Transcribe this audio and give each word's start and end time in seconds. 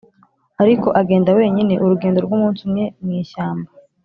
Ariko 0.63 0.87
agenda 1.01 1.29
wenyine 1.39 1.73
urugendo 1.83 2.19
rw’umunsi 2.25 2.59
umwe 2.67 2.83
mu 3.03 3.11
ishyamba 3.21 3.69